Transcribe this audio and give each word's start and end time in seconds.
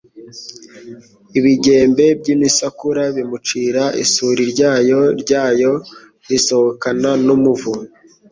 Ibigembe 1.37 2.05
by' 2.19 2.31
imisakura 2.35 3.03
bimucira 3.15 3.83
isuriIryoya 4.03 4.99
ryayo 5.21 5.73
risohokana 6.29 7.11
n'umuvu 7.25 7.73